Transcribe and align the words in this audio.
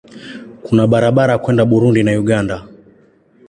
Kuna 0.63 0.87
barabara 0.87 1.33
kwenda 1.43 1.65
Burundi 1.71 2.01
na 2.03 2.11
Uganda. 2.23 2.55